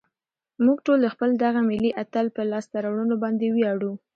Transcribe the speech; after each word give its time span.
موږ 0.65 0.77
ټول 0.85 0.99
د 1.01 1.07
خپل 1.13 1.29
دغه 1.45 1.59
ملي 1.69 1.91
اتل 2.03 2.25
په 2.35 2.41
لاسته 2.51 2.75
راوړنو 2.85 3.15
باندې 3.23 3.45
ویاړو. 3.55 3.91